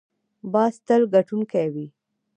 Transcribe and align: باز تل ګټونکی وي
باز 0.53 0.73
تل 0.87 1.01
ګټونکی 1.13 1.65
وي 1.73 1.87